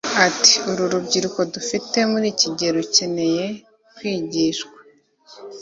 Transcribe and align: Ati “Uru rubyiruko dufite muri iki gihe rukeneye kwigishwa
Ati 0.27 0.53
“Uru 0.69 0.83
rubyiruko 0.91 1.39
dufite 1.53 1.97
muri 2.11 2.25
iki 2.33 2.47
gihe 2.55 2.71
rukeneye 2.77 3.45
kwigishwa 3.95 4.77